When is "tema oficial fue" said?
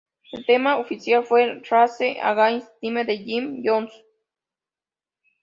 0.47-1.61